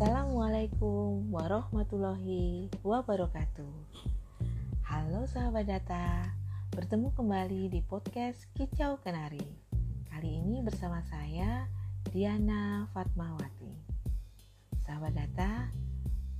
Assalamualaikum 0.00 1.28
warahmatullahi 1.28 2.72
wabarakatuh. 2.80 3.68
Halo 4.80 5.28
sahabat 5.28 5.68
data, 5.68 6.24
bertemu 6.72 7.12
kembali 7.12 7.68
di 7.68 7.84
podcast 7.84 8.48
Kicau 8.56 8.96
Kenari. 9.04 9.44
Kali 10.08 10.40
ini 10.40 10.64
bersama 10.64 11.04
saya 11.04 11.68
Diana 12.08 12.88
Fatmawati. 12.96 13.76
Sahabat 14.88 15.20
data, 15.20 15.68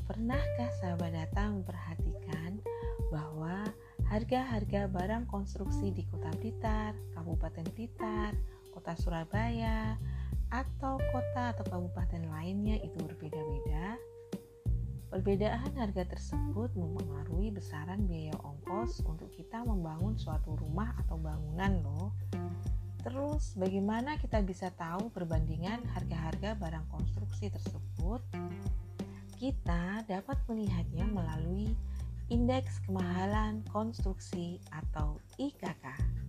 pernahkah 0.09 0.73
sahabat 0.81 1.13
data 1.13 1.53
memperhatikan 1.53 2.65
bahwa 3.13 3.69
harga-harga 4.09 4.89
barang 4.89 5.29
konstruksi 5.29 5.93
di 5.93 6.09
Kota 6.09 6.33
Blitar, 6.41 6.97
Kabupaten 7.13 7.69
Blitar, 7.77 8.33
Kota 8.73 8.97
Surabaya, 8.97 10.01
atau 10.51 10.99
kota 11.15 11.55
atau 11.55 11.65
kabupaten 11.71 12.23
lainnya 12.27 12.83
itu 12.83 12.99
berbeda-beda, 13.07 13.95
perbedaan 15.11 15.71
harga 15.79 16.07
tersebut 16.07 16.75
mempengaruhi 16.75 17.55
besaran 17.55 18.07
biaya 18.07 18.35
ongkos 18.43 19.03
untuk 19.07 19.31
kita 19.35 19.63
membangun 19.63 20.19
suatu 20.19 20.59
rumah 20.59 20.95
atau 21.07 21.19
bangunan 21.19 21.83
loh. 21.83 22.11
Terus 23.01 23.57
bagaimana 23.57 24.21
kita 24.21 24.45
bisa 24.45 24.69
tahu 24.77 25.09
perbandingan 25.15 25.81
harga-harga 25.97 26.59
barang 26.59 26.87
konstruksi 26.93 27.49
tersebut? 27.49 28.21
Kita 29.41 30.05
dapat 30.05 30.37
melihatnya 30.51 31.09
melalui 31.09 31.73
Indeks 32.29 32.85
Kemahalan 32.85 33.65
Konstruksi 33.73 34.61
atau 34.71 35.17
IKK. 35.41 36.20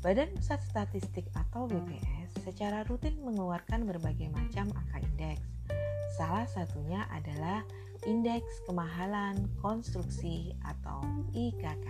Badan 0.00 0.32
Pusat 0.32 0.60
Statistik 0.64 1.28
atau 1.36 1.68
BPS 1.68 2.32
secara 2.40 2.88
rutin 2.88 3.20
mengeluarkan 3.20 3.84
berbagai 3.84 4.32
macam 4.32 4.72
angka 4.72 4.96
indeks. 5.04 5.44
Salah 6.16 6.48
satunya 6.48 7.04
adalah 7.12 7.60
Indeks 8.08 8.64
Kemahalan 8.64 9.44
Konstruksi 9.60 10.56
atau 10.64 11.04
IKK. 11.36 11.84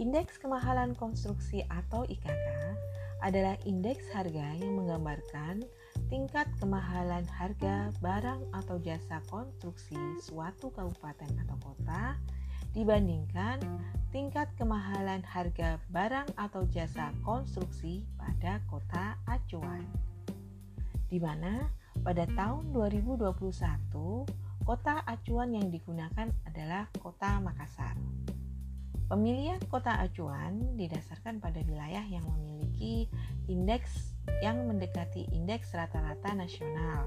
Indeks 0.00 0.40
Kemahalan 0.40 0.96
Konstruksi 0.96 1.60
atau 1.68 2.08
IKK 2.08 2.48
adalah 3.20 3.60
indeks 3.68 4.08
harga 4.16 4.48
yang 4.56 4.80
menggambarkan 4.80 5.60
tingkat 6.08 6.48
kemahalan 6.56 7.28
harga 7.28 7.92
barang 8.00 8.40
atau 8.56 8.80
jasa 8.80 9.20
konstruksi 9.28 10.00
suatu 10.24 10.72
kabupaten 10.72 11.36
atau 11.44 11.56
kota 11.60 12.16
dibandingkan 12.72 13.60
tingkat 14.12 14.48
kemahalan 14.56 15.20
harga 15.24 15.76
barang 15.92 16.28
atau 16.36 16.64
jasa 16.72 17.12
konstruksi 17.24 18.04
pada 18.16 18.60
kota 18.68 19.16
acuan. 19.28 19.84
Di 21.08 21.20
mana 21.20 21.68
pada 22.00 22.24
tahun 22.32 22.72
2021 22.72 23.28
kota 24.64 25.04
acuan 25.04 25.52
yang 25.52 25.68
digunakan 25.68 26.28
adalah 26.48 26.88
kota 26.96 27.40
Makassar. 27.44 27.96
Pemilihan 29.12 29.60
kota 29.68 29.92
acuan 30.00 30.72
didasarkan 30.80 31.36
pada 31.36 31.60
wilayah 31.68 32.04
yang 32.08 32.24
memiliki 32.24 33.04
indeks 33.52 34.16
yang 34.40 34.64
mendekati 34.64 35.28
indeks 35.36 35.76
rata-rata 35.76 36.32
nasional 36.32 37.04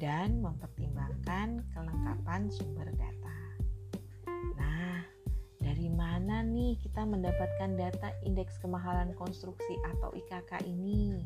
dan 0.00 0.40
mempertimbangkan 0.40 1.60
kelengkapan 1.76 2.48
sumber 2.48 2.88
data 2.96 3.43
mana 6.24 6.40
nih 6.40 6.80
kita 6.80 7.04
mendapatkan 7.04 7.76
data 7.76 8.08
indeks 8.24 8.56
kemahalan 8.56 9.12
konstruksi 9.12 9.76
atau 9.92 10.08
IKK 10.16 10.56
ini? 10.64 11.20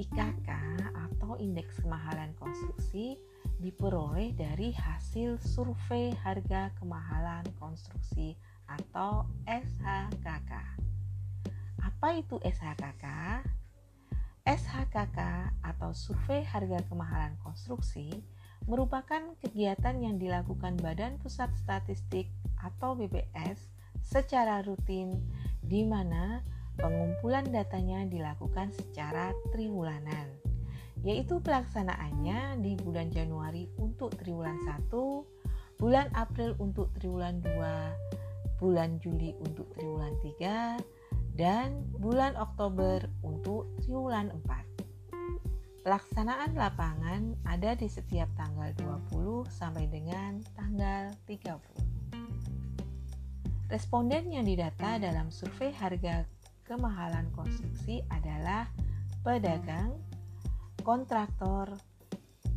IKK 0.00 0.48
atau 0.96 1.36
indeks 1.36 1.84
kemahalan 1.84 2.32
konstruksi 2.40 3.20
diperoleh 3.60 4.32
dari 4.32 4.72
hasil 4.72 5.36
survei 5.44 6.16
harga 6.24 6.72
kemahalan 6.80 7.44
konstruksi 7.60 8.32
atau 8.64 9.28
SHKK. 9.44 10.52
Apa 11.76 12.16
itu 12.16 12.40
SHKK? 12.48 13.04
SHKK 14.48 15.20
atau 15.60 15.92
survei 15.92 16.48
harga 16.48 16.80
kemahalan 16.88 17.36
konstruksi 17.44 18.24
merupakan 18.64 19.36
kegiatan 19.44 20.00
yang 20.00 20.16
dilakukan 20.16 20.80
Badan 20.80 21.20
Pusat 21.20 21.52
Statistik 21.60 22.32
atau 22.66 22.98
BPS 22.98 23.70
secara 24.02 24.66
rutin 24.66 25.14
di 25.62 25.86
mana 25.86 26.42
pengumpulan 26.74 27.46
datanya 27.54 28.02
dilakukan 28.10 28.74
secara 28.74 29.30
triwulanan 29.54 30.46
yaitu 31.06 31.38
pelaksanaannya 31.38 32.58
di 32.66 32.74
bulan 32.82 33.14
Januari 33.14 33.70
untuk 33.78 34.10
triwulan 34.18 34.58
1, 34.66 34.90
bulan 35.78 36.10
April 36.18 36.58
untuk 36.58 36.90
triwulan 36.98 37.38
2, 37.46 38.58
bulan 38.58 38.98
Juli 38.98 39.36
untuk 39.38 39.70
triwulan 39.78 40.10
3, 40.40 40.82
dan 41.38 41.86
bulan 42.02 42.34
Oktober 42.34 43.06
untuk 43.22 43.70
triwulan 43.86 44.34
4. 44.50 45.86
Pelaksanaan 45.86 46.58
lapangan 46.58 47.38
ada 47.46 47.78
di 47.78 47.86
setiap 47.86 48.26
tanggal 48.34 48.74
20 48.74 49.46
sampai 49.46 49.86
dengan 49.86 50.42
tanggal 50.58 51.14
30. 51.30 51.85
Responden 53.66 54.30
yang 54.30 54.46
didata 54.46 54.94
dalam 55.02 55.34
survei 55.34 55.74
harga 55.74 56.22
kemahalan 56.62 57.26
konstruksi 57.34 57.98
adalah 58.14 58.70
pedagang, 59.26 59.90
kontraktor, 60.86 61.74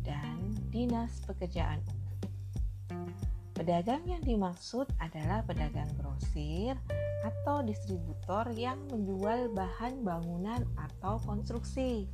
dan 0.06 0.54
dinas 0.70 1.18
pekerjaan 1.26 1.82
umum. 1.90 3.10
Pedagang 3.58 4.06
yang 4.06 4.22
dimaksud 4.22 4.86
adalah 5.02 5.42
pedagang 5.42 5.90
grosir 5.98 6.78
atau 7.26 7.58
distributor 7.66 8.46
yang 8.54 8.78
menjual 8.94 9.50
bahan 9.50 10.06
bangunan 10.06 10.62
atau 10.78 11.18
konstruksi. 11.26 12.06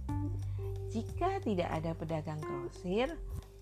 Jika 0.89 1.45
tidak 1.45 1.69
ada 1.69 1.93
pedagang 1.93 2.41
grosir, 2.41 3.13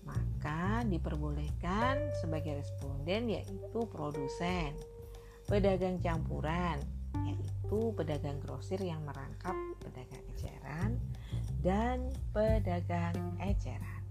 maka 0.07 0.87
diperbolehkan 0.87 1.99
sebagai 2.23 2.63
responden 2.63 3.35
yaitu 3.35 3.83
produsen 3.91 4.71
pedagang 5.45 6.01
campuran, 6.01 6.81
yaitu 7.25 7.93
pedagang 7.93 8.37
grosir 8.41 8.81
yang 8.81 9.01
merangkap 9.05 9.53
pedagang 9.81 10.25
eceran 10.33 10.91
dan 11.61 12.09
pedagang 12.33 13.17
eceran. 13.41 14.01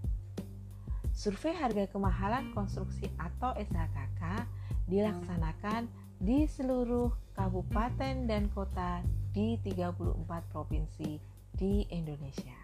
Survei 1.15 1.55
harga 1.55 1.87
kemahalan 1.87 2.51
konstruksi 2.51 3.07
atau 3.15 3.55
SHKK 3.55 4.43
dilaksanakan 4.91 5.87
di 6.19 6.43
seluruh 6.47 7.11
kabupaten 7.35 8.27
dan 8.27 8.51
kota 8.51 8.99
di 9.31 9.59
34 9.63 10.51
provinsi 10.51 11.19
di 11.55 11.87
Indonesia. 11.91 12.55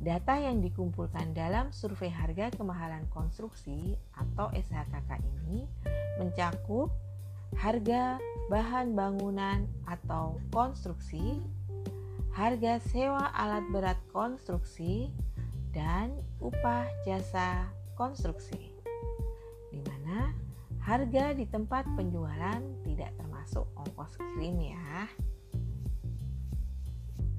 Data 0.00 0.40
yang 0.40 0.64
dikumpulkan 0.64 1.36
dalam 1.36 1.70
survei 1.76 2.08
harga 2.08 2.48
kemahalan 2.56 3.04
konstruksi 3.12 3.94
atau 4.16 4.48
SHKK 4.50 5.20
ini 5.20 5.68
mencakup 6.16 6.88
harga 7.60 8.16
bahan 8.48 8.96
bangunan 8.96 9.68
atau 9.84 10.40
konstruksi, 10.48 11.44
harga 12.32 12.80
sewa 12.88 13.28
alat 13.36 13.68
berat 13.68 14.00
konstruksi, 14.16 15.12
dan 15.76 16.16
upah 16.40 16.88
jasa 17.04 17.68
konstruksi. 18.00 18.72
Di 19.68 19.76
mana 19.84 20.32
harga 20.80 21.36
di 21.36 21.44
tempat 21.44 21.84
penjualan 22.00 22.64
tidak 22.88 23.12
termasuk 23.20 23.68
ongkos 23.76 24.16
kirim 24.16 24.56
ya. 24.72 25.04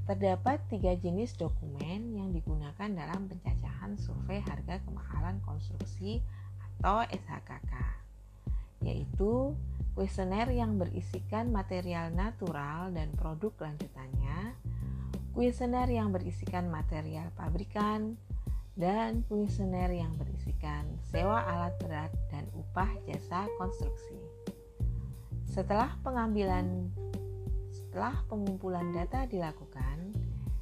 Terdapat 0.06 0.62
tiga 0.70 0.94
jenis 1.02 1.34
dokumen 1.34 2.14
yang 2.14 2.30
digunakan 2.30 2.94
dalam 2.94 3.26
pencacahan 3.26 3.98
survei 3.98 4.38
harga 4.46 4.86
kemahalan 4.86 5.42
konstruksi 5.42 6.22
atau 6.78 7.02
SHKK, 7.10 7.74
yaitu 8.86 9.58
kuesioner 9.92 10.48
yang 10.52 10.80
berisikan 10.80 11.52
material 11.52 12.12
natural 12.16 12.96
dan 12.96 13.12
produk 13.16 13.52
lanjutannya, 13.60 14.56
kuesioner 15.36 15.88
yang 15.92 16.16
berisikan 16.16 16.72
material 16.72 17.28
pabrikan, 17.36 18.16
dan 18.80 19.28
kuesioner 19.28 19.92
yang 19.92 20.16
berisikan 20.16 20.88
sewa 21.12 21.44
alat 21.44 21.76
berat 21.84 22.12
dan 22.32 22.48
upah 22.56 22.90
jasa 23.04 23.48
konstruksi. 23.60 24.16
Setelah 25.44 26.00
pengambilan 26.00 26.88
setelah 27.72 28.24
pengumpulan 28.32 28.96
data 28.96 29.28
dilakukan, 29.28 30.16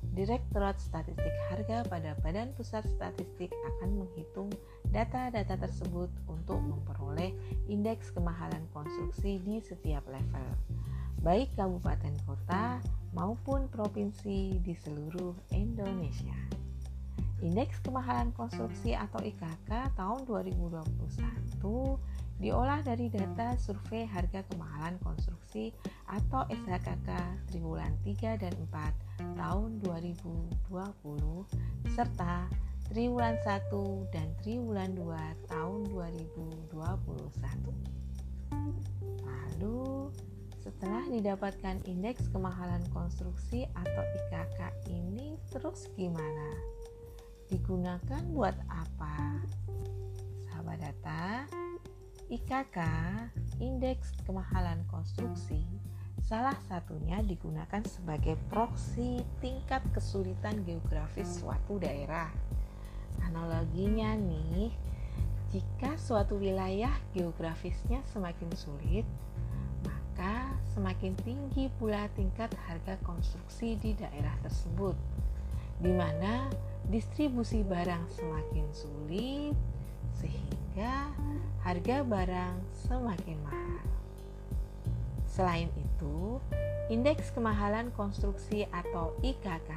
Direktorat 0.10 0.82
Statistik 0.82 1.32
Harga 1.48 1.86
pada 1.86 2.18
Badan 2.26 2.50
Pusat 2.58 2.90
Statistik 2.98 3.54
akan 3.54 4.04
menghitung 4.04 4.50
data-data 4.90 5.54
tersebut 5.54 6.10
untuk 6.26 6.58
memperoleh 6.60 7.30
indeks 7.70 8.10
kemahalan 8.10 8.66
konstruksi 8.74 9.38
di 9.46 9.62
setiap 9.62 10.02
level, 10.10 10.50
baik 11.22 11.54
kabupaten 11.54 12.18
kota 12.26 12.82
maupun 13.14 13.70
provinsi 13.70 14.58
di 14.58 14.74
seluruh 14.74 15.38
Indonesia. 15.54 16.36
Indeks 17.40 17.80
kemahalan 17.80 18.36
konstruksi 18.36 18.98
atau 18.98 19.24
IKK 19.24 19.96
tahun 19.96 20.20
2021 20.28 20.84
diolah 22.40 22.80
dari 22.82 23.12
data 23.12 23.60
survei 23.60 24.08
harga 24.08 24.48
kemahalan 24.48 24.96
konstruksi 25.04 25.76
atau 26.08 26.48
SHKK 26.48 27.10
triwulan 27.52 27.92
3 28.08 28.40
dan 28.40 28.56
4 28.72 29.36
tahun 29.36 29.84
2020 29.84 30.64
serta 31.94 32.48
triwulan 32.88 33.36
1 33.44 34.16
dan 34.16 34.28
triwulan 34.40 34.96
2 34.96 35.52
tahun 35.52 35.80
2021. 35.92 36.74
Lalu 39.20 40.10
setelah 40.64 41.04
didapatkan 41.12 41.84
indeks 41.86 42.32
kemahalan 42.32 42.82
konstruksi 42.96 43.68
atau 43.76 44.04
IKK 44.16 44.60
ini 44.88 45.36
terus 45.52 45.92
gimana? 45.94 46.80
digunakan 47.50 48.22
buat 48.30 48.54
apa? 48.70 49.42
Sahabat 50.46 50.78
data, 50.78 51.50
IKK, 52.30 52.78
Indeks 53.58 54.14
Kemahalan 54.22 54.86
Konstruksi, 54.86 55.66
salah 56.22 56.54
satunya 56.70 57.26
digunakan 57.26 57.82
sebagai 57.90 58.38
proksi 58.54 59.26
tingkat 59.42 59.82
kesulitan 59.98 60.62
geografis 60.62 61.42
suatu 61.42 61.82
daerah. 61.82 62.30
Analoginya 63.26 64.14
nih, 64.14 64.70
jika 65.50 65.98
suatu 65.98 66.38
wilayah 66.38 66.94
geografisnya 67.18 68.06
semakin 68.14 68.54
sulit, 68.54 69.10
maka 69.82 70.54
semakin 70.78 71.18
tinggi 71.26 71.74
pula 71.82 72.06
tingkat 72.14 72.54
harga 72.70 72.94
konstruksi 73.02 73.74
di 73.74 73.98
daerah 73.98 74.38
tersebut, 74.46 74.94
di 75.82 75.90
mana 75.90 76.46
distribusi 76.94 77.66
barang 77.66 78.06
semakin 78.14 78.70
sulit 78.70 79.58
sehingga 80.14 80.59
harga 81.66 82.02
barang 82.08 82.56
semakin 82.88 83.38
mahal. 83.44 83.86
Selain 85.28 85.70
itu, 85.76 86.40
indeks 86.88 87.32
kemahalan 87.36 87.92
konstruksi 87.96 88.66
atau 88.72 89.14
IKK 89.22 89.72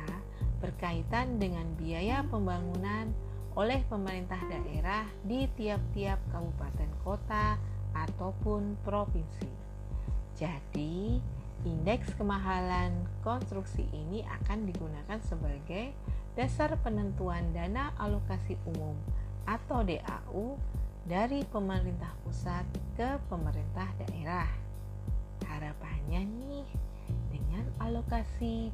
berkaitan 0.63 1.43
dengan 1.43 1.67
biaya 1.75 2.23
pembangunan 2.27 3.11
oleh 3.53 3.85
pemerintah 3.91 4.41
daerah 4.49 5.05
di 5.27 5.45
tiap-tiap 5.59 6.23
kabupaten 6.33 6.91
kota 7.05 7.59
ataupun 7.93 8.81
provinsi. 8.81 9.51
Jadi, 10.39 11.21
indeks 11.69 12.17
kemahalan 12.17 13.05
konstruksi 13.21 13.85
ini 13.93 14.25
akan 14.43 14.65
digunakan 14.65 15.19
sebagai 15.21 15.93
dasar 16.33 16.81
penentuan 16.81 17.53
dana 17.53 17.93
alokasi 18.01 18.57
umum 18.65 18.97
atau 19.45 19.85
DAU 19.85 20.57
dari 21.03 21.43
pemerintah 21.51 22.15
pusat 22.23 22.63
ke 22.95 23.19
pemerintah 23.27 23.91
daerah. 24.07 24.51
Harapannya 25.47 26.23
nih, 26.23 26.67
dengan 27.35 27.67
alokasi 27.83 28.71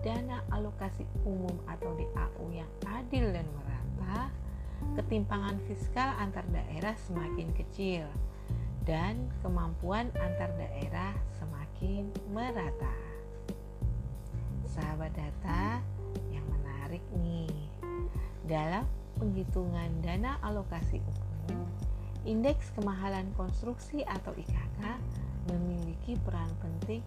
dana 0.00 0.40
alokasi 0.54 1.04
umum 1.26 1.54
atau 1.68 1.92
DAU 1.98 2.46
yang 2.54 2.70
adil 2.88 3.28
dan 3.34 3.44
merata, 3.52 4.32
ketimpangan 4.96 5.60
fiskal 5.68 6.14
antar 6.16 6.46
daerah 6.48 6.96
semakin 7.04 7.52
kecil 7.52 8.06
dan 8.88 9.28
kemampuan 9.42 10.08
antar 10.16 10.48
daerah 10.56 11.12
semakin 11.36 12.08
merata. 12.32 12.94
Sahabat 14.64 15.12
data, 15.16 15.80
menarik 16.86 17.02
nih. 17.18 17.50
Dalam 18.46 18.86
penghitungan 19.18 19.90
dana 20.06 20.38
alokasi 20.38 21.02
umum, 21.02 21.25
indeks 22.26 22.74
kemahalan 22.74 23.30
konstruksi 23.38 24.02
atau 24.02 24.34
IKK 24.34 24.82
memiliki 25.46 26.18
peran 26.26 26.50
penting 26.58 27.02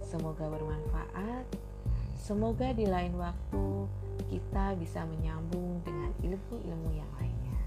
Semoga 0.05 0.51
bermanfaat. 0.51 1.47
Semoga 2.21 2.71
di 2.75 2.87
lain 2.87 3.15
waktu 3.17 3.87
kita 4.31 4.79
bisa 4.79 5.03
menyambung 5.07 5.83
dengan 5.83 6.15
ilmu-ilmu 6.23 6.91
yang 6.95 7.11
lainnya. 7.19 7.61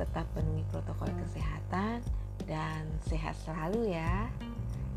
Tetap 0.00 0.24
penuhi 0.32 0.64
protokol 0.72 1.12
kesehatan 1.20 2.00
dan 2.48 2.88
sehat 3.04 3.36
selalu 3.44 3.92
ya. 3.92 4.28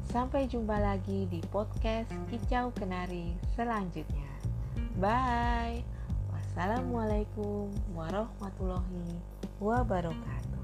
Sampai 0.08 0.48
jumpa 0.48 0.80
lagi 0.80 1.28
di 1.28 1.44
podcast 1.52 2.08
Kicau 2.32 2.72
Kenari 2.72 3.36
selanjutnya. 3.60 4.32
Bye. 4.98 5.84
Wassalamualaikum 6.32 7.70
warahmatullahi 7.94 9.20
wabarakatuh. 9.62 10.57